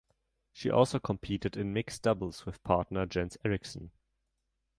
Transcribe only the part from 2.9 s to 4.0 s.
Jens Eriksen.